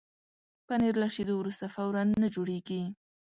پنېر 0.67 0.95
له 1.01 1.07
شیدو 1.15 1.33
وروسته 1.37 1.65
فوراً 1.73 2.03
نه 2.21 2.27
جوړېږي. 2.35 2.81